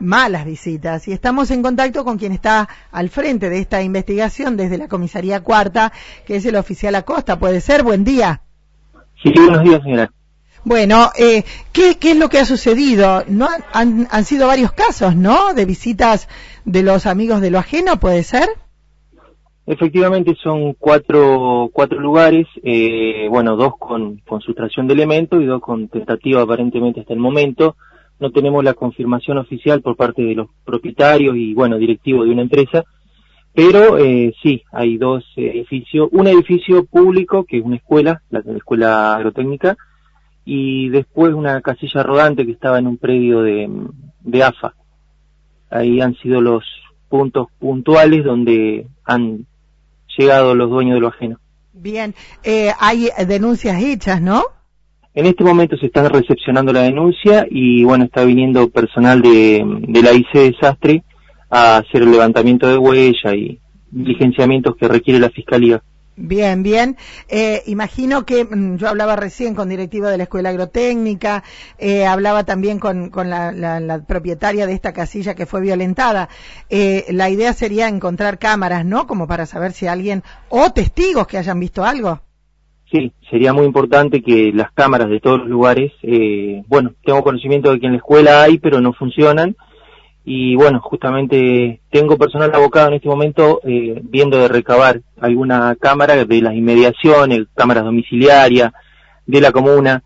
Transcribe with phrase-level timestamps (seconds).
[0.00, 1.06] malas visitas.
[1.06, 5.40] Y estamos en contacto con quien está al frente de esta investigación desde la comisaría
[5.40, 5.92] cuarta,
[6.26, 7.38] que es el oficial Acosta.
[7.38, 7.82] ¿Puede ser?
[7.82, 8.40] Buen día.
[9.22, 10.10] Sí, buenos días, señora.
[10.64, 13.24] Bueno, eh, ¿qué, ¿qué, es lo que ha sucedido?
[13.28, 15.54] ¿No han, han sido varios casos, ¿no?
[15.54, 16.28] De visitas
[16.64, 18.48] de los amigos de lo ajeno, ¿puede ser?
[19.66, 25.60] Efectivamente son cuatro, cuatro lugares, eh, bueno, dos con, con sustracción de elementos y dos
[25.60, 27.76] con tentativa aparentemente hasta el momento.
[28.20, 32.42] No tenemos la confirmación oficial por parte de los propietarios y, bueno, directivos de una
[32.42, 32.84] empresa,
[33.52, 38.56] pero eh, sí, hay dos edificios, un edificio público que es una escuela, la, la
[38.56, 39.76] escuela agrotécnica,
[40.44, 43.68] y después una casilla rodante que estaba en un predio de,
[44.20, 44.74] de AFA.
[45.70, 46.64] Ahí han sido los
[47.08, 49.46] puntos puntuales donde han
[50.16, 51.38] llegado los dueños de lo ajeno.
[51.72, 54.42] Bien, eh, hay denuncias hechas, ¿no?
[55.14, 60.02] En este momento se está recepcionando la denuncia y bueno, está viniendo personal de, de
[60.02, 61.02] la IC Desastre
[61.50, 65.82] a hacer el levantamiento de huella y diligenciamientos que requiere la Fiscalía.
[66.22, 66.98] Bien, bien.
[67.28, 71.42] Eh, imagino que mm, yo hablaba recién con directiva de la Escuela Agrotécnica,
[71.78, 76.28] eh, hablaba también con, con la, la, la, propietaria de esta casilla que fue violentada.
[76.68, 79.06] Eh, la idea sería encontrar cámaras, ¿no?
[79.06, 82.20] Como para saber si alguien, o testigos que hayan visto algo.
[82.90, 87.70] Sí, sería muy importante que las cámaras de todos los lugares, eh, bueno, tengo conocimiento
[87.70, 89.54] de que en la escuela hay, pero no funcionan
[90.24, 96.24] y bueno, justamente tengo personal abocado en este momento eh, viendo de recabar alguna cámara
[96.24, 98.72] de las inmediaciones, cámaras domiciliarias
[99.26, 100.02] de la comuna,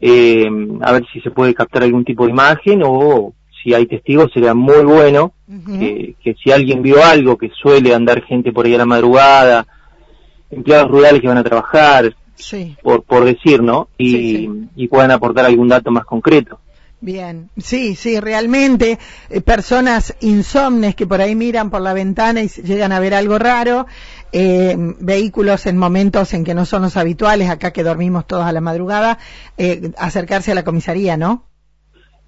[0.00, 0.48] eh,
[0.80, 4.54] a ver si se puede captar algún tipo de imagen o si hay testigos sería
[4.54, 5.78] muy bueno uh -huh.
[5.78, 9.66] que, que, si alguien vio algo, que suele andar gente por ahí a la madrugada,
[10.54, 12.76] empleados rurales que van a trabajar, sí.
[12.82, 13.88] por, por decir, ¿no?
[13.98, 14.68] Y, sí, sí.
[14.76, 16.58] y puedan aportar algún dato más concreto.
[17.04, 22.48] Bien, sí, sí, realmente eh, personas insomnes que por ahí miran por la ventana y
[22.48, 23.86] llegan a ver algo raro,
[24.32, 28.52] eh, vehículos en momentos en que no son los habituales, acá que dormimos todos a
[28.52, 29.18] la madrugada,
[29.58, 31.44] eh, acercarse a la comisaría, ¿no?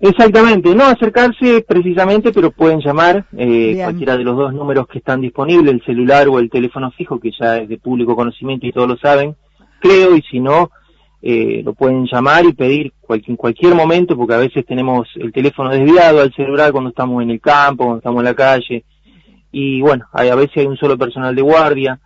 [0.00, 5.20] Exactamente, no acercarse precisamente, pero pueden llamar eh, cualquiera de los dos números que están
[5.20, 8.88] disponibles, el celular o el teléfono fijo, que ya es de público conocimiento y todos
[8.88, 9.34] lo saben,
[9.80, 10.70] creo, y si no,
[11.20, 15.32] eh, lo pueden llamar y pedir cual, en cualquier momento, porque a veces tenemos el
[15.32, 18.84] teléfono desviado al celular cuando estamos en el campo, cuando estamos en la calle,
[19.50, 21.98] y bueno, hay, a veces hay un solo personal de guardia.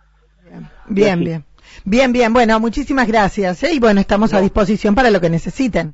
[0.87, 1.43] Bien, bien.
[1.85, 2.33] Bien, bien.
[2.33, 3.63] Bueno, muchísimas gracias.
[3.63, 3.73] ¿eh?
[3.73, 4.37] Y bueno, estamos no.
[4.37, 5.93] a disposición para lo que necesiten.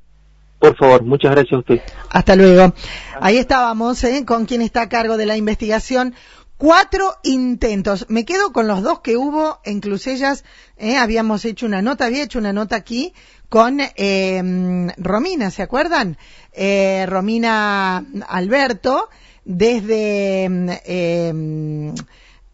[0.59, 1.81] Por favor, muchas gracias a usted.
[2.09, 2.73] Hasta luego.
[3.21, 4.23] Ahí estábamos ¿eh?
[4.25, 6.13] con quien está a cargo de la investigación
[6.57, 8.05] cuatro intentos.
[8.09, 10.43] Me quedo con los dos que hubo en Clusellas.
[10.77, 13.13] Eh, habíamos hecho una nota, había hecho una nota aquí
[13.47, 16.17] con eh, Romina, ¿se acuerdan?
[16.51, 19.09] Eh, Romina Alberto,
[19.45, 20.45] desde
[20.85, 21.93] eh,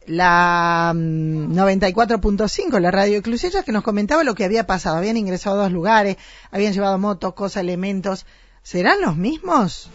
[0.08, 4.98] la 94.5, la radio Clusellas, que nos comentaba lo que había pasado.
[4.98, 6.18] Habían ingresado a dos lugares,
[6.52, 8.26] habían llevado motos, cosas, elementos.
[8.64, 9.90] ¿Serán los mismos?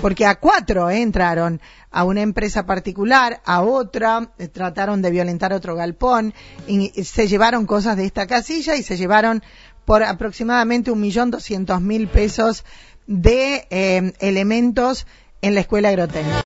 [0.00, 1.60] Porque a cuatro eh, entraron
[1.90, 6.34] a una empresa particular, a otra, eh, trataron de violentar otro galpón,
[6.66, 9.42] y se llevaron cosas de esta casilla y se llevaron
[9.84, 12.64] por aproximadamente un millón doscientos mil pesos
[13.06, 15.06] de eh, elementos
[15.42, 16.42] en la escuela agrotécnica.